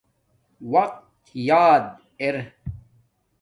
وقت 0.73 1.05
یاد 1.47 1.85
ار 2.19 2.37